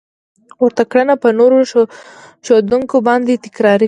ورته 0.63 0.83
کړنه 0.91 1.13
په 1.23 1.29
نورو 1.39 1.57
ښودونکو 2.45 2.95
باندې 3.07 3.41
تکرار 3.45 3.69
کړئ. 3.69 3.79